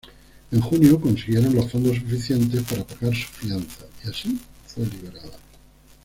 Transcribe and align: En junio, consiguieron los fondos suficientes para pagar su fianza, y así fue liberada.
En 0.51 0.59
junio, 0.61 0.99
consiguieron 0.99 1.53
los 1.53 1.69
fondos 1.71 1.97
suficientes 1.97 2.63
para 2.63 2.83
pagar 2.83 3.13
su 3.13 3.27
fianza, 3.27 3.85
y 4.03 4.09
así 4.09 4.39
fue 4.65 4.87
liberada. 4.87 5.37